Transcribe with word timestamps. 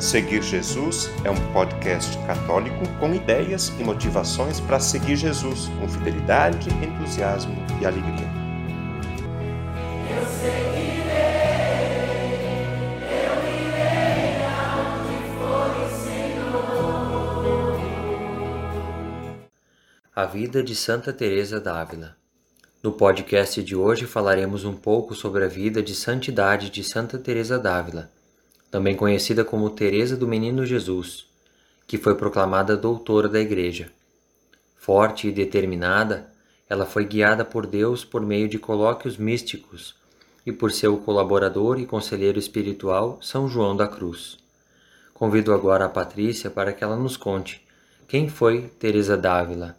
Seguir 0.00 0.42
Jesus 0.42 1.10
é 1.24 1.30
um 1.30 1.52
podcast 1.52 2.16
católico 2.26 2.88
com 2.98 3.14
ideias 3.14 3.68
e 3.78 3.84
motivações 3.84 4.58
para 4.58 4.80
seguir 4.80 5.14
Jesus 5.14 5.68
com 5.78 5.86
fidelidade, 5.86 6.70
entusiasmo 6.70 7.54
e 7.78 7.84
alegria. 7.84 8.26
Eu 10.08 10.24
seguirei, 10.26 11.10
eu 13.12 13.44
irei 13.60 14.40
for 15.36 15.70
o 15.76 15.90
Senhor. 16.02 17.76
A 20.16 20.24
vida 20.24 20.62
de 20.62 20.74
Santa 20.74 21.12
Teresa 21.12 21.60
d'Ávila. 21.60 22.16
No 22.82 22.92
podcast 22.92 23.62
de 23.62 23.76
hoje 23.76 24.06
falaremos 24.06 24.64
um 24.64 24.74
pouco 24.74 25.14
sobre 25.14 25.44
a 25.44 25.48
vida 25.48 25.82
de 25.82 25.94
santidade 25.94 26.70
de 26.70 26.82
Santa 26.82 27.18
Teresa 27.18 27.58
d'Ávila 27.58 28.10
também 28.70 28.94
conhecida 28.94 29.44
como 29.44 29.68
Teresa 29.68 30.16
do 30.16 30.28
Menino 30.28 30.64
Jesus, 30.64 31.26
que 31.86 31.98
foi 31.98 32.14
proclamada 32.14 32.76
doutora 32.76 33.28
da 33.28 33.40
Igreja. 33.40 33.90
Forte 34.76 35.28
e 35.28 35.32
determinada, 35.32 36.30
ela 36.68 36.86
foi 36.86 37.04
guiada 37.04 37.44
por 37.44 37.66
Deus 37.66 38.04
por 38.04 38.22
meio 38.22 38.48
de 38.48 38.58
colóquios 38.58 39.16
místicos 39.16 39.96
e 40.46 40.52
por 40.52 40.70
seu 40.70 40.96
colaborador 40.98 41.80
e 41.80 41.86
conselheiro 41.86 42.38
espiritual 42.38 43.18
São 43.20 43.48
João 43.48 43.76
da 43.76 43.88
Cruz. 43.88 44.38
Convido 45.12 45.52
agora 45.52 45.86
a 45.86 45.88
Patrícia 45.88 46.48
para 46.48 46.72
que 46.72 46.84
ela 46.84 46.96
nos 46.96 47.16
conte 47.16 47.66
quem 48.06 48.28
foi 48.28 48.70
Teresa 48.78 49.16
d'Ávila. 49.16 49.76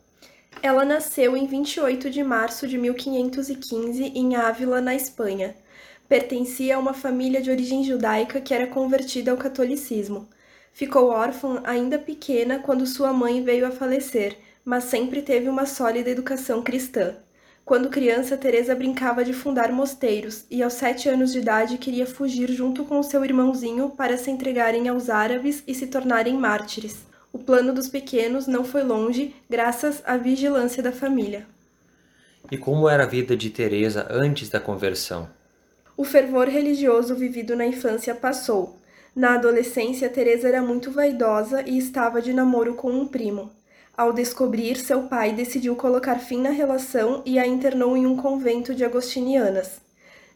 Ela 0.62 0.86
nasceu 0.86 1.36
em 1.36 1.48
28 1.48 2.10
de 2.10 2.24
março 2.24 2.68
de 2.68 2.78
1515 2.78 4.04
em 4.04 4.36
Ávila, 4.36 4.80
na 4.80 4.94
Espanha 4.94 5.56
Pertencia 6.12 6.76
a 6.76 6.78
uma 6.78 6.94
família 6.94 7.42
de 7.42 7.50
origem 7.50 7.86
judaica 7.86 8.42
que 8.42 8.54
era 8.54 8.68
convertida 8.68 9.32
ao 9.32 9.38
catolicismo. 9.38 10.28
Ficou 10.74 11.08
órfã 11.08 11.62
ainda 11.64 11.98
pequena 11.98 12.60
quando 12.60 12.86
sua 12.86 13.14
mãe 13.14 13.42
veio 13.42 13.66
a 13.66 13.72
falecer, 13.72 14.38
mas 14.66 14.84
sempre 14.84 15.22
teve 15.22 15.48
uma 15.48 15.66
sólida 15.66 16.10
educação 16.10 16.62
cristã. 16.62 17.16
Quando 17.64 17.88
criança, 17.88 18.36
Teresa 18.36 18.76
brincava 18.76 19.24
de 19.24 19.32
fundar 19.32 19.72
mosteiros 19.72 20.44
e 20.52 20.62
aos 20.62 20.74
sete 20.74 21.08
anos 21.08 21.32
de 21.32 21.40
idade 21.40 21.78
queria 21.78 22.06
fugir 22.06 22.52
junto 22.52 22.84
com 22.84 23.02
seu 23.02 23.24
irmãozinho 23.24 23.92
para 23.92 24.18
se 24.18 24.30
entregarem 24.30 24.90
aos 24.90 25.10
árabes 25.10 25.64
e 25.66 25.74
se 25.74 25.88
tornarem 25.88 26.34
mártires. 26.34 27.06
O 27.32 27.40
plano 27.40 27.74
dos 27.74 27.88
pequenos 27.88 28.48
não 28.48 28.66
foi 28.66 28.84
longe, 28.84 29.34
graças 29.50 30.04
à 30.06 30.18
vigilância 30.18 30.84
da 30.84 30.92
família. 30.92 31.48
E 32.52 32.58
como 32.58 32.90
era 32.90 33.04
a 33.04 33.08
vida 33.08 33.38
de 33.38 33.50
Teresa 33.50 34.06
antes 34.12 34.50
da 34.50 34.60
conversão? 34.60 35.40
O 35.98 36.04
fervor 36.04 36.48
religioso 36.48 37.16
vivido 37.16 37.56
na 37.56 37.66
infância 37.66 38.16
passou. 38.16 38.78
Na 39.16 39.36
adolescência, 39.36 40.10
Teresa 40.10 40.48
era 40.48 40.62
muito 40.62 40.90
vaidosa 40.90 41.62
e 41.68 41.78
estava 41.78 42.22
de 42.22 42.32
namoro 42.32 42.76
com 42.76 42.90
um 42.92 43.06
primo. 43.06 43.52
Ao 43.96 44.14
descobrir, 44.14 44.78
seu 44.78 45.04
pai 45.04 45.34
decidiu 45.34 45.76
colocar 45.76 46.18
fim 46.18 46.42
na 46.42 46.50
relação 46.50 47.22
e 47.26 47.38
a 47.38 47.46
internou 47.46 47.98
em 47.98 48.08
um 48.08 48.16
convento 48.16 48.74
de 48.74 48.86
agostinianas. 48.86 49.82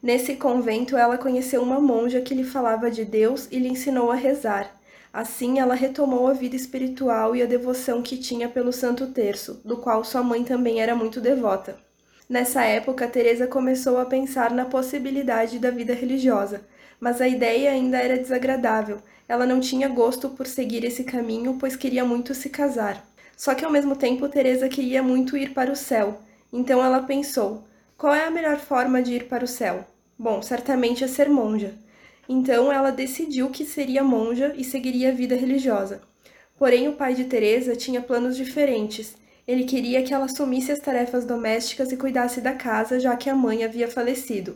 Nesse 0.03 0.35
convento, 0.35 0.97
ela 0.97 1.17
conheceu 1.17 1.63
uma 1.63 1.79
monja 1.79 2.21
que 2.21 2.35
lhe 2.35 2.43
falava 2.43 2.91
de 2.91 3.05
Deus 3.05 3.47
e 3.49 3.57
lhe 3.57 3.69
ensinou 3.69 4.11
a 4.11 4.15
rezar. 4.15 4.69
Assim, 5.11 5.59
ela 5.59 5.73
retomou 5.73 6.27
a 6.27 6.33
vida 6.33 6.57
espiritual 6.57 7.35
e 7.35 7.41
a 7.41 7.45
devoção 7.45 8.01
que 8.01 8.17
tinha 8.17 8.49
pelo 8.49 8.73
Santo 8.73 9.07
Terço, 9.07 9.61
do 9.63 9.77
qual 9.77 10.03
sua 10.03 10.21
mãe 10.21 10.43
também 10.43 10.81
era 10.81 10.93
muito 10.93 11.21
devota. 11.21 11.84
Nessa 12.27 12.63
época, 12.63 13.07
Teresa 13.07 13.45
começou 13.45 13.99
a 13.99 14.05
pensar 14.05 14.51
na 14.51 14.65
possibilidade 14.65 15.59
da 15.59 15.69
vida 15.69 15.93
religiosa, 15.93 16.65
mas 16.99 17.21
a 17.21 17.27
ideia 17.27 17.69
ainda 17.69 17.99
era 17.99 18.17
desagradável. 18.17 18.97
Ela 19.27 19.45
não 19.45 19.59
tinha 19.59 19.87
gosto 19.87 20.29
por 20.29 20.47
seguir 20.47 20.83
esse 20.83 21.03
caminho, 21.03 21.57
pois 21.59 21.75
queria 21.75 22.03
muito 22.03 22.33
se 22.33 22.49
casar. 22.49 23.05
Só 23.37 23.53
que 23.53 23.63
ao 23.63 23.71
mesmo 23.71 23.95
tempo, 23.95 24.27
Teresa 24.27 24.67
queria 24.67 25.03
muito 25.03 25.37
ir 25.37 25.53
para 25.53 25.71
o 25.71 25.75
céu. 25.75 26.19
Então 26.51 26.83
ela 26.83 27.03
pensou: 27.03 27.63
qual 27.95 28.13
é 28.13 28.25
a 28.25 28.31
melhor 28.31 28.57
forma 28.57 29.03
de 29.03 29.13
ir 29.13 29.27
para 29.27 29.45
o 29.45 29.47
céu? 29.47 29.85
Bom, 30.17 30.41
certamente 30.41 31.03
é 31.03 31.07
ser 31.07 31.29
monja. 31.29 31.75
Então 32.27 32.71
ela 32.71 32.91
decidiu 32.91 33.49
que 33.49 33.65
seria 33.65 34.03
monja 34.03 34.51
e 34.57 34.63
seguiria 34.63 35.09
a 35.09 35.13
vida 35.13 35.35
religiosa. 35.35 36.01
Porém, 36.57 36.87
o 36.87 36.93
pai 36.93 37.13
de 37.13 37.25
Teresa 37.25 37.75
tinha 37.75 38.01
planos 38.01 38.35
diferentes 38.35 39.15
ele 39.47 39.63
queria 39.63 40.01
que 40.01 40.13
ela 40.13 40.25
assumisse 40.25 40.71
as 40.71 40.79
tarefas 40.79 41.23
domésticas 41.23 41.91
e 41.91 41.97
cuidasse 41.97 42.41
da 42.41 42.53
casa, 42.53 42.99
já 42.99 43.15
que 43.15 43.29
a 43.29 43.35
mãe 43.35 43.63
havia 43.63 43.87
falecido. 43.87 44.55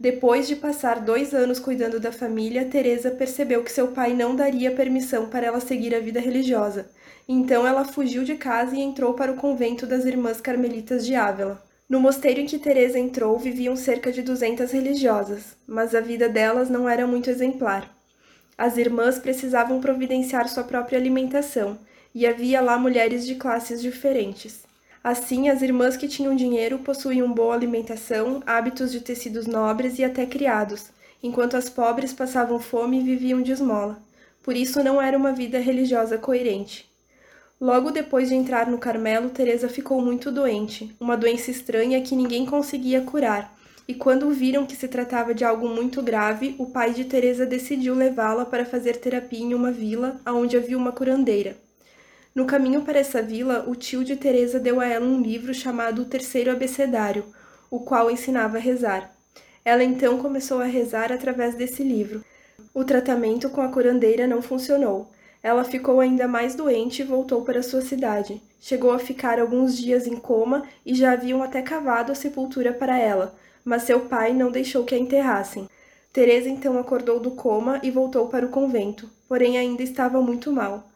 Depois 0.00 0.48
de 0.48 0.56
passar 0.56 1.00
dois 1.00 1.32
anos 1.34 1.60
cuidando 1.60 2.00
da 2.00 2.10
família, 2.10 2.64
Teresa 2.64 3.10
percebeu 3.10 3.62
que 3.62 3.70
seu 3.70 3.88
pai 3.88 4.12
não 4.12 4.34
daria 4.34 4.72
permissão 4.72 5.28
para 5.28 5.46
ela 5.46 5.60
seguir 5.60 5.94
a 5.94 6.00
vida 6.00 6.18
religiosa. 6.18 6.90
Então 7.28 7.66
ela 7.66 7.84
fugiu 7.84 8.24
de 8.24 8.34
casa 8.34 8.74
e 8.74 8.80
entrou 8.80 9.14
para 9.14 9.30
o 9.30 9.36
convento 9.36 9.86
das 9.86 10.04
Irmãs 10.04 10.40
Carmelitas 10.40 11.06
de 11.06 11.14
Ávila. 11.14 11.62
No 11.88 12.00
mosteiro 12.00 12.40
em 12.40 12.46
que 12.46 12.58
Teresa 12.58 12.98
entrou 12.98 13.38
viviam 13.38 13.76
cerca 13.76 14.10
de 14.10 14.22
200 14.22 14.70
religiosas, 14.72 15.56
mas 15.66 15.94
a 15.94 16.00
vida 16.00 16.28
delas 16.28 16.68
não 16.68 16.88
era 16.88 17.06
muito 17.06 17.30
exemplar. 17.30 17.94
As 18.56 18.76
irmãs 18.76 19.18
precisavam 19.18 19.80
providenciar 19.80 20.48
sua 20.48 20.64
própria 20.64 20.98
alimentação 20.98 21.78
e 22.14 22.26
havia 22.26 22.60
lá 22.60 22.78
mulheres 22.78 23.26
de 23.26 23.34
classes 23.34 23.82
diferentes. 23.82 24.62
Assim, 25.02 25.48
as 25.48 25.60
irmãs 25.60 25.96
que 25.96 26.08
tinham 26.08 26.34
dinheiro 26.34 26.78
possuíam 26.78 27.32
boa 27.32 27.54
alimentação, 27.54 28.42
hábitos 28.46 28.92
de 28.92 29.00
tecidos 29.00 29.46
nobres 29.46 29.98
e 29.98 30.04
até 30.04 30.24
criados, 30.24 30.86
enquanto 31.22 31.56
as 31.56 31.68
pobres 31.68 32.12
passavam 32.12 32.58
fome 32.60 33.00
e 33.00 33.04
viviam 33.04 33.42
de 33.42 33.52
esmola. 33.52 33.98
Por 34.42 34.56
isso 34.56 34.82
não 34.82 35.02
era 35.02 35.16
uma 35.16 35.32
vida 35.32 35.58
religiosa 35.58 36.16
coerente. 36.16 36.88
Logo 37.60 37.90
depois 37.90 38.28
de 38.28 38.34
entrar 38.34 38.70
no 38.70 38.78
Carmelo, 38.78 39.30
Teresa 39.30 39.68
ficou 39.68 40.00
muito 40.00 40.30
doente, 40.30 40.94
uma 41.00 41.16
doença 41.16 41.50
estranha 41.50 42.02
que 42.02 42.16
ninguém 42.16 42.44
conseguia 42.46 43.00
curar. 43.00 43.54
E 43.86 43.94
quando 43.94 44.30
viram 44.30 44.64
que 44.64 44.76
se 44.76 44.88
tratava 44.88 45.34
de 45.34 45.44
algo 45.44 45.68
muito 45.68 46.02
grave, 46.02 46.54
o 46.58 46.66
pai 46.66 46.94
de 46.94 47.04
Teresa 47.04 47.44
decidiu 47.44 47.94
levá-la 47.94 48.44
para 48.44 48.64
fazer 48.64 48.96
terapia 48.96 49.40
em 49.40 49.54
uma 49.54 49.70
vila 49.70 50.20
onde 50.26 50.56
havia 50.56 50.76
uma 50.76 50.92
curandeira. 50.92 51.63
No 52.34 52.46
caminho 52.46 52.82
para 52.82 52.98
essa 52.98 53.22
vila, 53.22 53.64
o 53.68 53.76
tio 53.76 54.02
de 54.02 54.16
Teresa 54.16 54.58
deu 54.58 54.80
a 54.80 54.86
ela 54.86 55.06
um 55.06 55.22
livro 55.22 55.54
chamado 55.54 56.02
O 56.02 56.04
Terceiro 56.04 56.50
Abecedário, 56.50 57.24
o 57.70 57.78
qual 57.78 58.10
ensinava 58.10 58.56
a 58.56 58.60
rezar. 58.60 59.14
Ela 59.64 59.84
então 59.84 60.18
começou 60.18 60.60
a 60.60 60.64
rezar 60.64 61.12
através 61.12 61.54
desse 61.54 61.84
livro. 61.84 62.24
O 62.74 62.82
tratamento 62.82 63.48
com 63.50 63.60
a 63.60 63.68
curandeira 63.68 64.26
não 64.26 64.42
funcionou. 64.42 65.12
Ela 65.44 65.62
ficou 65.62 66.00
ainda 66.00 66.26
mais 66.26 66.56
doente 66.56 67.02
e 67.02 67.04
voltou 67.04 67.42
para 67.42 67.62
sua 67.62 67.82
cidade. 67.82 68.42
Chegou 68.60 68.90
a 68.90 68.98
ficar 68.98 69.38
alguns 69.38 69.76
dias 69.76 70.04
em 70.04 70.16
coma 70.16 70.64
e 70.84 70.92
já 70.92 71.12
haviam 71.12 71.40
até 71.40 71.62
cavado 71.62 72.10
a 72.10 72.16
sepultura 72.16 72.72
para 72.72 72.98
ela, 72.98 73.36
mas 73.64 73.84
seu 73.84 74.00
pai 74.00 74.32
não 74.32 74.50
deixou 74.50 74.82
que 74.82 74.96
a 74.96 74.98
enterrassem. 74.98 75.68
Teresa 76.12 76.48
então 76.48 76.80
acordou 76.80 77.20
do 77.20 77.30
coma 77.30 77.78
e 77.80 77.92
voltou 77.92 78.26
para 78.26 78.44
o 78.44 78.48
convento, 78.50 79.08
porém 79.28 79.56
ainda 79.56 79.84
estava 79.84 80.20
muito 80.20 80.50
mal. 80.50 80.90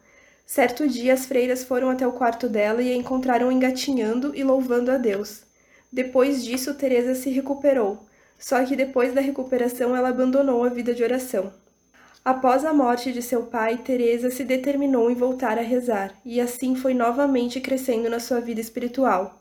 Certo 0.51 0.87
dia, 0.87 1.13
as 1.13 1.27
freiras 1.27 1.63
foram 1.63 1.91
até 1.91 2.07
o 2.07 2.11
quarto 2.11 2.49
dela 2.49 2.81
e 2.81 2.91
a 2.91 2.95
encontraram 2.95 3.51
engatinhando 3.51 4.35
e 4.35 4.43
louvando 4.43 4.89
a 4.89 4.97
Deus. 4.97 5.43
Depois 5.93 6.43
disso, 6.43 6.73
Teresa 6.73 7.13
se 7.13 7.29
recuperou. 7.29 7.99
Só 8.39 8.65
que 8.65 8.75
depois 8.75 9.13
da 9.13 9.21
recuperação, 9.21 9.95
ela 9.95 10.09
abandonou 10.09 10.63
a 10.63 10.69
vida 10.69 10.91
de 10.91 11.03
oração. 11.03 11.53
Após 12.25 12.65
a 12.65 12.73
morte 12.73 13.13
de 13.13 13.21
seu 13.21 13.43
pai, 13.43 13.77
Teresa 13.77 14.31
se 14.31 14.43
determinou 14.43 15.11
em 15.11 15.13
voltar 15.13 15.59
a 15.59 15.61
rezar, 15.61 16.15
e 16.25 16.41
assim 16.41 16.75
foi 16.75 16.95
novamente 16.95 17.61
crescendo 17.61 18.09
na 18.09 18.19
sua 18.19 18.41
vida 18.41 18.59
espiritual. 18.59 19.39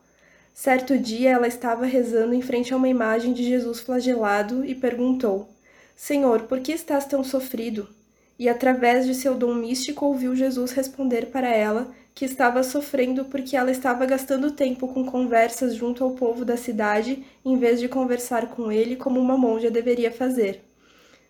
Certo 0.52 0.98
dia, 0.98 1.30
ela 1.30 1.48
estava 1.48 1.86
rezando 1.86 2.34
em 2.34 2.42
frente 2.42 2.74
a 2.74 2.76
uma 2.76 2.86
imagem 2.86 3.32
de 3.32 3.44
Jesus 3.44 3.80
flagelado 3.80 4.62
e 4.62 4.74
perguntou: 4.74 5.48
Senhor, 5.96 6.42
por 6.42 6.60
que 6.60 6.72
estás 6.72 7.06
tão 7.06 7.24
sofrido? 7.24 7.96
E 8.38 8.48
através 8.48 9.06
de 9.06 9.14
seu 9.14 9.34
dom 9.34 9.54
místico 9.54 10.06
ouviu 10.06 10.36
Jesus 10.36 10.72
responder 10.72 11.26
para 11.26 11.48
ela 11.48 11.90
que 12.14 12.24
estava 12.24 12.62
sofrendo 12.62 13.24
porque 13.24 13.56
ela 13.56 13.70
estava 13.70 14.06
gastando 14.06 14.50
tempo 14.50 14.88
com 14.88 15.04
conversas 15.04 15.74
junto 15.74 16.04
ao 16.04 16.12
povo 16.12 16.44
da 16.44 16.56
cidade 16.56 17.24
em 17.44 17.58
vez 17.58 17.80
de 17.80 17.88
conversar 17.88 18.48
com 18.48 18.70
ele 18.70 18.96
como 18.96 19.20
uma 19.20 19.36
monja 19.36 19.70
deveria 19.70 20.10
fazer. 20.10 20.64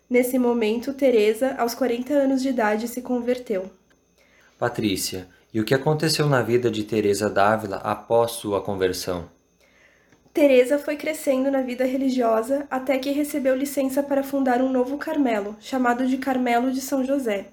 Nesse 0.09 0.39
momento, 0.39 0.93
Teresa, 0.93 1.55
aos 1.59 1.75
40 1.75 2.13
anos 2.13 2.41
de 2.41 2.49
idade, 2.49 2.87
se 2.87 3.01
converteu. 3.01 3.69
Patrícia, 4.57 5.27
e 5.53 5.59
o 5.59 5.63
que 5.63 5.75
aconteceu 5.75 6.27
na 6.27 6.41
vida 6.41 6.71
de 6.71 6.83
Teresa 6.83 7.29
d'Ávila 7.29 7.77
após 7.77 8.31
sua 8.31 8.61
conversão? 8.61 9.29
Teresa 10.39 10.79
foi 10.79 10.95
crescendo 10.95 11.51
na 11.51 11.61
vida 11.61 11.83
religiosa 11.83 12.65
até 12.71 12.97
que 12.97 13.11
recebeu 13.11 13.53
licença 13.53 14.01
para 14.01 14.23
fundar 14.23 14.61
um 14.61 14.71
novo 14.71 14.97
Carmelo, 14.97 15.57
chamado 15.59 16.07
de 16.07 16.15
Carmelo 16.15 16.71
de 16.71 16.79
São 16.79 17.03
José. 17.03 17.47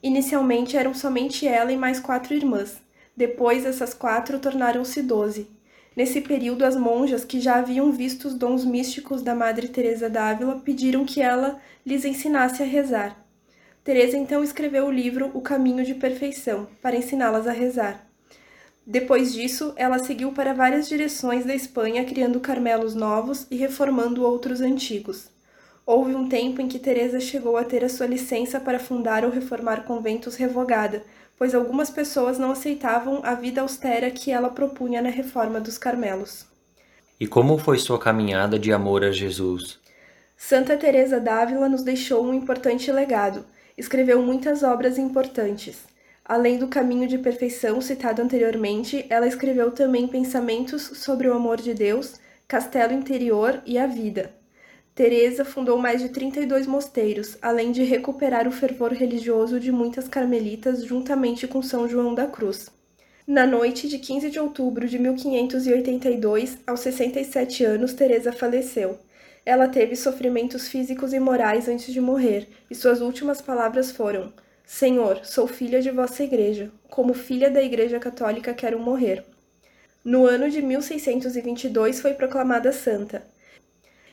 Inicialmente 0.00 0.76
eram 0.76 0.94
somente 0.94 1.48
ela 1.48 1.72
e 1.72 1.76
mais 1.76 1.98
quatro 1.98 2.32
irmãs. 2.32 2.80
Depois 3.16 3.66
essas 3.66 3.92
quatro 3.92 4.38
tornaram-se 4.38 5.02
doze. 5.02 5.48
Nesse 5.96 6.20
período, 6.20 6.64
as 6.64 6.76
monjas 6.76 7.24
que 7.24 7.40
já 7.40 7.56
haviam 7.56 7.90
visto 7.90 8.28
os 8.28 8.34
dons 8.34 8.64
místicos 8.64 9.20
da 9.20 9.34
Madre 9.34 9.66
Teresa 9.66 10.08
d'Ávila 10.08 10.62
pediram 10.64 11.04
que 11.04 11.20
ela 11.20 11.60
lhes 11.84 12.04
ensinasse 12.04 12.62
a 12.62 12.66
rezar. 12.66 13.16
Teresa 13.82 14.16
então 14.16 14.44
escreveu 14.44 14.86
o 14.86 14.92
livro 14.92 15.28
O 15.34 15.40
Caminho 15.40 15.84
de 15.84 15.96
Perfeição 15.96 16.68
para 16.80 16.94
ensiná-las 16.94 17.48
a 17.48 17.52
rezar. 17.52 18.07
Depois 18.90 19.34
disso, 19.34 19.74
ela 19.76 19.98
seguiu 19.98 20.32
para 20.32 20.54
várias 20.54 20.88
direções 20.88 21.44
da 21.44 21.54
Espanha, 21.54 22.06
criando 22.06 22.40
carmelos 22.40 22.94
novos 22.94 23.46
e 23.50 23.56
reformando 23.56 24.24
outros 24.24 24.62
antigos. 24.62 25.28
Houve 25.84 26.14
um 26.14 26.26
tempo 26.26 26.62
em 26.62 26.68
que 26.68 26.78
Teresa 26.78 27.20
chegou 27.20 27.58
a 27.58 27.64
ter 27.64 27.84
a 27.84 27.88
sua 27.90 28.06
licença 28.06 28.58
para 28.58 28.78
fundar 28.78 29.26
ou 29.26 29.30
reformar 29.30 29.84
conventos 29.84 30.36
revogada, 30.36 31.04
pois 31.36 31.54
algumas 31.54 31.90
pessoas 31.90 32.38
não 32.38 32.50
aceitavam 32.50 33.20
a 33.24 33.34
vida 33.34 33.60
austera 33.60 34.10
que 34.10 34.30
ela 34.30 34.48
propunha 34.48 35.02
na 35.02 35.10
reforma 35.10 35.60
dos 35.60 35.76
Carmelos. 35.76 36.46
E 37.20 37.26
como 37.26 37.58
foi 37.58 37.76
sua 37.76 37.98
caminhada 37.98 38.58
de 38.58 38.72
amor 38.72 39.04
a 39.04 39.12
Jesus? 39.12 39.78
Santa 40.34 40.78
Teresa 40.78 41.20
d'Ávila 41.20 41.68
nos 41.68 41.82
deixou 41.82 42.24
um 42.24 42.32
importante 42.32 42.90
legado. 42.90 43.44
Escreveu 43.76 44.22
muitas 44.22 44.62
obras 44.62 44.96
importantes. 44.96 45.76
Além 46.28 46.58
do 46.58 46.68
caminho 46.68 47.08
de 47.08 47.16
perfeição 47.16 47.80
citado 47.80 48.20
anteriormente, 48.20 49.06
ela 49.08 49.26
escreveu 49.26 49.70
também 49.70 50.06
pensamentos 50.06 50.82
sobre 50.82 51.26
o 51.26 51.32
amor 51.32 51.56
de 51.56 51.72
Deus, 51.72 52.20
castelo 52.46 52.92
interior 52.92 53.62
e 53.64 53.78
a 53.78 53.86
vida. 53.86 54.30
Teresa 54.94 55.42
fundou 55.42 55.78
mais 55.78 56.02
de 56.02 56.10
32 56.10 56.66
mosteiros, 56.66 57.38
além 57.40 57.72
de 57.72 57.82
recuperar 57.82 58.46
o 58.46 58.50
fervor 58.50 58.92
religioso 58.92 59.58
de 59.58 59.72
muitas 59.72 60.06
carmelitas 60.06 60.84
juntamente 60.84 61.46
com 61.46 61.62
São 61.62 61.88
João 61.88 62.14
da 62.14 62.26
Cruz. 62.26 62.68
Na 63.26 63.46
noite 63.46 63.88
de 63.88 63.98
15 63.98 64.28
de 64.28 64.38
outubro 64.38 64.86
de 64.86 64.98
1582, 64.98 66.58
aos 66.66 66.80
67 66.80 67.64
anos, 67.64 67.94
Teresa 67.94 68.32
faleceu. 68.32 68.98
Ela 69.46 69.66
teve 69.66 69.96
sofrimentos 69.96 70.68
físicos 70.68 71.14
e 71.14 71.18
morais 71.18 71.68
antes 71.68 71.90
de 71.90 72.02
morrer, 72.02 72.48
e 72.70 72.74
suas 72.74 73.00
últimas 73.00 73.40
palavras 73.40 73.90
foram: 73.90 74.30
Senhor, 74.70 75.24
sou 75.24 75.46
filha 75.46 75.80
de 75.80 75.90
vossa 75.90 76.22
igreja. 76.22 76.70
Como 76.90 77.14
filha 77.14 77.50
da 77.50 77.62
Igreja 77.62 77.98
Católica 77.98 78.52
quero 78.52 78.78
morrer. 78.78 79.24
No 80.04 80.26
ano 80.26 80.50
de 80.50 80.60
1622 80.60 82.02
foi 82.02 82.12
proclamada 82.12 82.70
santa. 82.70 83.26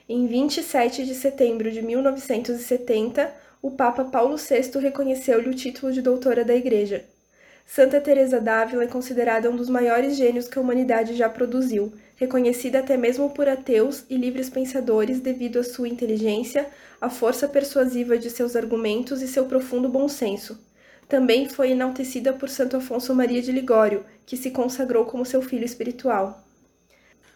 Em 0.07 0.25
27 0.25 1.05
de 1.05 1.13
setembro 1.13 1.69
de 1.69 1.81
1970, 1.81 3.35
o 3.61 3.71
Papa 3.71 4.05
Paulo 4.05 4.37
VI 4.37 4.79
reconheceu-lhe 4.79 5.49
o 5.49 5.53
título 5.53 5.91
de 5.91 6.01
doutora 6.01 6.45
da 6.45 6.55
Igreja. 6.55 7.03
Santa 7.65 7.99
Teresa 7.99 8.39
d'Ávila 8.39 8.83
é 8.83 8.87
considerada 8.87 9.49
um 9.49 9.55
dos 9.55 9.69
maiores 9.69 10.15
gênios 10.15 10.47
que 10.47 10.57
a 10.57 10.61
humanidade 10.61 11.15
já 11.15 11.27
produziu, 11.27 11.91
reconhecida 12.15 12.79
até 12.79 12.95
mesmo 12.95 13.31
por 13.31 13.49
ateus 13.49 14.05
e 14.09 14.15
livres 14.15 14.49
pensadores 14.49 15.19
devido 15.19 15.59
à 15.59 15.63
sua 15.63 15.89
inteligência, 15.89 16.67
à 17.01 17.09
força 17.09 17.47
persuasiva 17.47 18.17
de 18.17 18.29
seus 18.29 18.55
argumentos 18.55 19.21
e 19.21 19.27
seu 19.27 19.45
profundo 19.45 19.89
bom 19.89 20.07
senso. 20.07 20.57
Também 21.09 21.49
foi 21.49 21.71
enaltecida 21.71 22.33
por 22.33 22.49
Santo 22.49 22.77
Afonso 22.77 23.13
Maria 23.13 23.41
de 23.41 23.51
Ligório, 23.51 24.05
que 24.25 24.37
se 24.37 24.51
consagrou 24.51 25.05
como 25.05 25.25
seu 25.25 25.41
filho 25.41 25.65
espiritual. 25.65 26.43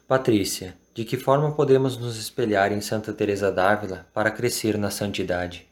Patrícia, 0.08 0.76
de 0.94 1.06
que 1.06 1.18
forma 1.18 1.52
podemos 1.52 1.98
nos 1.98 2.18
espelhar 2.18 2.72
em 2.72 2.82
Santa 2.82 3.14
Teresa 3.14 3.52
d'Ávila 3.52 4.08
para 4.14 4.32
crescer 4.32 4.78
na 4.78 4.90
santidade? 4.90 5.68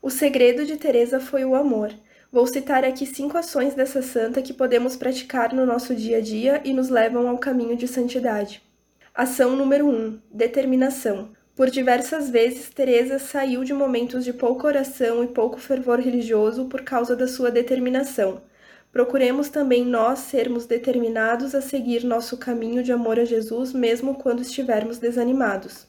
O 0.00 0.10
segredo 0.10 0.64
de 0.64 0.76
Teresa 0.76 1.18
foi 1.18 1.44
o 1.44 1.54
amor. 1.54 1.92
Vou 2.32 2.46
citar 2.46 2.82
aqui 2.82 3.04
cinco 3.04 3.36
ações 3.36 3.74
dessa 3.74 4.00
santa 4.00 4.40
que 4.40 4.54
podemos 4.54 4.96
praticar 4.96 5.52
no 5.52 5.66
nosso 5.66 5.94
dia 5.94 6.16
a 6.16 6.20
dia 6.22 6.62
e 6.64 6.72
nos 6.72 6.88
levam 6.88 7.28
ao 7.28 7.36
caminho 7.36 7.76
de 7.76 7.86
santidade. 7.86 8.62
Ação 9.14 9.54
número 9.54 9.86
1: 9.86 9.90
um, 9.90 10.18
determinação. 10.32 11.28
Por 11.54 11.68
diversas 11.68 12.30
vezes, 12.30 12.70
Teresa 12.70 13.18
saiu 13.18 13.64
de 13.64 13.74
momentos 13.74 14.24
de 14.24 14.32
pouca 14.32 14.66
oração 14.66 15.22
e 15.22 15.26
pouco 15.26 15.60
fervor 15.60 16.00
religioso 16.00 16.64
por 16.70 16.80
causa 16.80 17.14
da 17.14 17.28
sua 17.28 17.50
determinação. 17.50 18.40
Procuremos 18.90 19.50
também 19.50 19.84
nós 19.84 20.20
sermos 20.20 20.64
determinados 20.64 21.54
a 21.54 21.60
seguir 21.60 22.02
nosso 22.02 22.38
caminho 22.38 22.82
de 22.82 22.92
amor 22.92 23.20
a 23.20 23.26
Jesus, 23.26 23.74
mesmo 23.74 24.14
quando 24.14 24.40
estivermos 24.40 24.96
desanimados. 24.96 25.86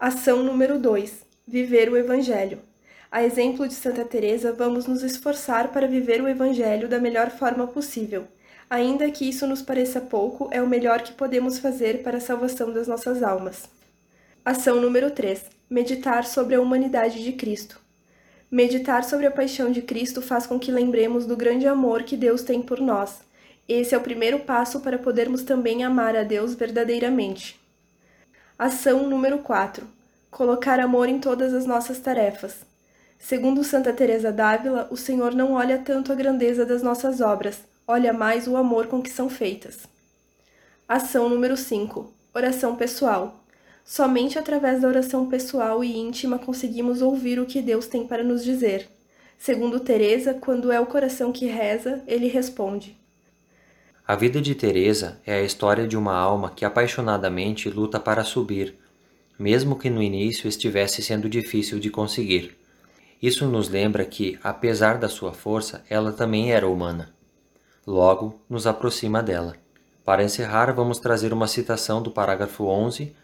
Ação 0.00 0.42
número 0.42 0.80
2: 0.80 1.24
Viver 1.46 1.88
o 1.88 1.96
Evangelho. 1.96 2.69
A 3.12 3.24
exemplo 3.24 3.66
de 3.66 3.74
Santa 3.74 4.04
Teresa, 4.04 4.52
vamos 4.52 4.86
nos 4.86 5.02
esforçar 5.02 5.72
para 5.72 5.88
viver 5.88 6.22
o 6.22 6.28
Evangelho 6.28 6.88
da 6.88 7.00
melhor 7.00 7.28
forma 7.28 7.66
possível. 7.66 8.28
Ainda 8.70 9.10
que 9.10 9.28
isso 9.28 9.48
nos 9.48 9.60
pareça 9.60 10.00
pouco, 10.00 10.48
é 10.52 10.62
o 10.62 10.68
melhor 10.68 11.02
que 11.02 11.12
podemos 11.12 11.58
fazer 11.58 12.04
para 12.04 12.18
a 12.18 12.20
salvação 12.20 12.72
das 12.72 12.86
nossas 12.86 13.20
almas. 13.20 13.68
Ação 14.44 14.80
número 14.80 15.10
3: 15.10 15.42
Meditar 15.68 16.24
sobre 16.24 16.54
a 16.54 16.60
humanidade 16.60 17.24
de 17.24 17.32
Cristo. 17.32 17.80
Meditar 18.48 19.02
sobre 19.02 19.26
a 19.26 19.30
paixão 19.32 19.72
de 19.72 19.82
Cristo 19.82 20.22
faz 20.22 20.46
com 20.46 20.56
que 20.56 20.70
lembremos 20.70 21.26
do 21.26 21.36
grande 21.36 21.66
amor 21.66 22.04
que 22.04 22.16
Deus 22.16 22.42
tem 22.44 22.62
por 22.62 22.80
nós. 22.80 23.22
Esse 23.68 23.92
é 23.92 23.98
o 23.98 24.02
primeiro 24.02 24.38
passo 24.38 24.78
para 24.78 24.98
podermos 24.98 25.42
também 25.42 25.82
amar 25.82 26.14
a 26.14 26.22
Deus 26.22 26.54
verdadeiramente. 26.54 27.58
Ação 28.56 29.08
número 29.08 29.38
4: 29.38 29.84
Colocar 30.30 30.78
amor 30.78 31.08
em 31.08 31.18
todas 31.18 31.52
as 31.52 31.66
nossas 31.66 31.98
tarefas. 31.98 32.69
Segundo 33.20 33.62
Santa 33.62 33.92
Teresa 33.92 34.32
d'Ávila, 34.32 34.88
o 34.90 34.96
Senhor 34.96 35.34
não 35.34 35.52
olha 35.52 35.78
tanto 35.78 36.10
a 36.10 36.14
grandeza 36.14 36.64
das 36.64 36.82
nossas 36.82 37.20
obras, 37.20 37.60
olha 37.86 38.14
mais 38.14 38.48
o 38.48 38.56
amor 38.56 38.86
com 38.86 39.02
que 39.02 39.10
são 39.10 39.28
feitas. 39.28 39.80
Ação 40.88 41.28
número 41.28 41.56
5: 41.56 42.12
Oração 42.34 42.74
pessoal. 42.74 43.44
Somente 43.84 44.38
através 44.38 44.80
da 44.80 44.88
oração 44.88 45.28
pessoal 45.28 45.84
e 45.84 45.96
íntima 45.96 46.38
conseguimos 46.38 47.02
ouvir 47.02 47.38
o 47.38 47.46
que 47.46 47.60
Deus 47.60 47.86
tem 47.86 48.06
para 48.06 48.24
nos 48.24 48.42
dizer. 48.42 48.88
Segundo 49.38 49.80
Teresa, 49.80 50.34
quando 50.34 50.72
é 50.72 50.80
o 50.80 50.86
coração 50.86 51.30
que 51.30 51.46
reza, 51.46 52.02
ele 52.06 52.26
responde. 52.26 52.96
A 54.06 54.16
vida 54.16 54.40
de 54.40 54.54
Teresa 54.54 55.20
é 55.26 55.34
a 55.34 55.42
história 55.42 55.86
de 55.86 55.96
uma 55.96 56.16
alma 56.16 56.50
que 56.50 56.64
apaixonadamente 56.64 57.68
luta 57.68 58.00
para 58.00 58.24
subir, 58.24 58.74
mesmo 59.38 59.78
que 59.78 59.90
no 59.90 60.02
início 60.02 60.48
estivesse 60.48 61.02
sendo 61.02 61.28
difícil 61.28 61.78
de 61.78 61.90
conseguir. 61.90 62.59
Isso 63.22 63.46
nos 63.46 63.68
lembra 63.68 64.04
que, 64.04 64.38
apesar 64.42 64.98
da 64.98 65.08
sua 65.08 65.32
força, 65.32 65.84
ela 65.90 66.12
também 66.12 66.52
era 66.52 66.68
humana. 66.68 67.12
Logo, 67.86 68.40
nos 68.48 68.66
aproxima 68.66 69.22
dela. 69.22 69.56
Para 70.04 70.24
encerrar, 70.24 70.72
vamos 70.72 70.98
trazer 70.98 71.32
uma 71.32 71.46
citação 71.46 72.02
do 72.02 72.10
parágrafo 72.10 72.64
11 72.64 73.14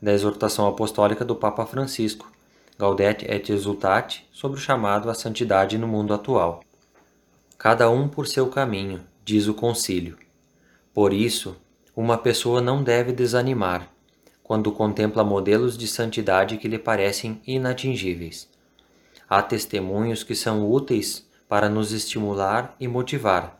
da 0.00 0.12
exortação 0.12 0.68
apostólica 0.68 1.24
do 1.24 1.34
Papa 1.34 1.66
Francisco, 1.66 2.30
Gaudete 2.78 3.24
et 3.28 3.50
Exultate, 3.50 4.28
sobre 4.30 4.58
o 4.58 4.60
chamado 4.60 5.10
à 5.10 5.14
santidade 5.14 5.76
no 5.78 5.88
mundo 5.88 6.14
atual. 6.14 6.62
Cada 7.56 7.90
um 7.90 8.06
por 8.06 8.26
seu 8.26 8.46
caminho, 8.48 9.00
diz 9.24 9.48
o 9.48 9.54
concílio. 9.54 10.16
Por 10.94 11.12
isso, 11.12 11.56
uma 11.96 12.16
pessoa 12.16 12.60
não 12.60 12.82
deve 12.82 13.12
desanimar 13.12 13.88
quando 14.44 14.72
contempla 14.72 15.24
modelos 15.24 15.76
de 15.76 15.86
santidade 15.86 16.56
que 16.56 16.68
lhe 16.68 16.78
parecem 16.78 17.42
inatingíveis. 17.46 18.48
Há 19.28 19.42
testemunhos 19.42 20.22
que 20.22 20.34
são 20.34 20.70
úteis 20.70 21.26
para 21.48 21.68
nos 21.68 21.92
estimular 21.92 22.74
e 22.80 22.88
motivar, 22.88 23.58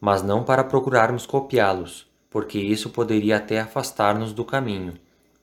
mas 0.00 0.22
não 0.22 0.44
para 0.44 0.62
procurarmos 0.62 1.26
copiá-los, 1.26 2.06
porque 2.30 2.58
isso 2.58 2.90
poderia 2.90 3.36
até 3.36 3.60
afastar-nos 3.60 4.32
do 4.32 4.44
caminho 4.44 4.94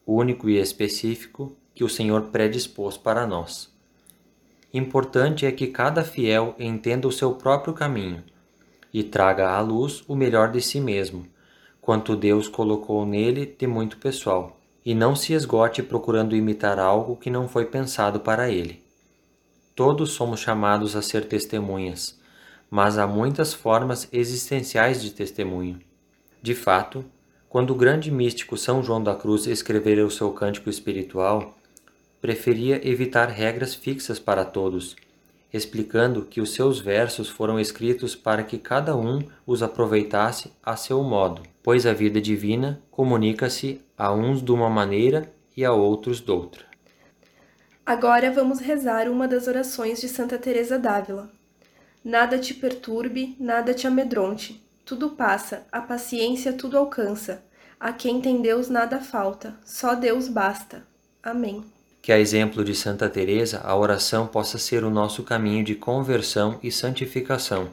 único 0.05 0.47
e 0.47 0.59
específico 0.59 1.55
que 1.73 1.83
o 1.83 1.89
Senhor 1.89 2.23
predispôs 2.23 2.97
para 2.97 3.25
nós. 3.25 3.73
Importante 4.73 5.45
é 5.45 5.51
que 5.51 5.67
cada 5.67 6.03
fiel 6.03 6.53
entenda 6.59 7.07
o 7.07 7.11
seu 7.11 7.33
próprio 7.33 7.73
caminho 7.73 8.23
e 8.93 9.03
traga 9.03 9.49
à 9.49 9.59
luz 9.61 10.03
o 10.07 10.15
melhor 10.15 10.51
de 10.51 10.61
si 10.61 10.79
mesmo, 10.79 11.25
quanto 11.81 12.15
Deus 12.15 12.47
colocou 12.47 13.05
nele 13.05 13.45
de 13.45 13.67
muito 13.67 13.97
pessoal, 13.97 14.59
e 14.85 14.93
não 14.93 15.15
se 15.15 15.33
esgote 15.33 15.81
procurando 15.81 16.35
imitar 16.35 16.77
algo 16.77 17.15
que 17.15 17.29
não 17.29 17.47
foi 17.47 17.65
pensado 17.65 18.19
para 18.19 18.49
ele. 18.49 18.84
Todos 19.75 20.11
somos 20.11 20.39
chamados 20.39 20.95
a 20.95 21.01
ser 21.01 21.25
testemunhas, 21.25 22.17
mas 22.71 22.97
há 22.97 23.05
muitas 23.05 23.53
formas 23.53 24.07
existenciais 24.09 25.01
de 25.01 25.11
testemunho. 25.11 25.81
De 26.41 26.55
fato, 26.55 27.03
quando 27.49 27.71
o 27.71 27.75
grande 27.75 28.09
místico 28.09 28.55
São 28.55 28.81
João 28.81 29.03
da 29.03 29.13
Cruz 29.13 29.47
escrevera 29.47 30.05
o 30.05 30.09
seu 30.09 30.31
cântico 30.31 30.69
espiritual, 30.69 31.57
preferia 32.21 32.87
evitar 32.87 33.27
regras 33.27 33.75
fixas 33.75 34.17
para 34.17 34.45
todos, 34.45 34.95
explicando 35.51 36.21
que 36.21 36.39
os 36.39 36.53
seus 36.53 36.79
versos 36.79 37.27
foram 37.27 37.59
escritos 37.59 38.15
para 38.15 38.43
que 38.43 38.57
cada 38.57 38.95
um 38.95 39.23
os 39.45 39.61
aproveitasse 39.61 40.53
a 40.63 40.77
seu 40.77 41.03
modo, 41.03 41.43
pois 41.61 41.85
a 41.85 41.91
vida 41.91 42.21
divina 42.21 42.81
comunica-se 42.89 43.81
a 43.97 44.13
uns 44.13 44.41
de 44.41 44.53
uma 44.53 44.69
maneira 44.69 45.29
e 45.55 45.65
a 45.65 45.73
outros 45.73 46.21
doutra. 46.21 46.74
Agora 47.85 48.31
vamos 48.31 48.59
rezar 48.59 49.07
uma 49.07 49.27
das 49.27 49.47
orações 49.47 50.01
de 50.01 50.09
Santa 50.09 50.39
Teresa 50.39 50.79
d'Ávila. 50.79 51.29
Nada 52.03 52.39
te 52.39 52.51
perturbe, 52.51 53.35
nada 53.39 53.75
te 53.75 53.85
amedronte. 53.85 54.59
Tudo 54.83 55.11
passa, 55.11 55.67
a 55.71 55.79
paciência 55.79 56.51
tudo 56.51 56.79
alcança. 56.79 57.43
A 57.79 57.93
quem 57.93 58.19
tem 58.19 58.41
Deus 58.41 58.69
nada 58.69 58.99
falta, 58.99 59.53
só 59.63 59.93
Deus 59.93 60.27
basta. 60.27 60.81
Amém. 61.21 61.63
Que 62.01 62.11
a 62.11 62.17
exemplo 62.17 62.63
de 62.63 62.73
Santa 62.73 63.07
Teresa, 63.07 63.61
a 63.63 63.75
oração 63.75 64.25
possa 64.25 64.57
ser 64.57 64.83
o 64.83 64.89
nosso 64.89 65.21
caminho 65.21 65.63
de 65.63 65.75
conversão 65.75 66.59
e 66.63 66.71
santificação. 66.71 67.69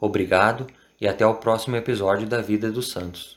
Obrigado 0.00 0.66
e 1.00 1.06
até 1.06 1.24
o 1.24 1.34
próximo 1.34 1.76
episódio 1.76 2.26
da 2.26 2.40
Vida 2.40 2.68
dos 2.68 2.90
Santos. 2.90 3.36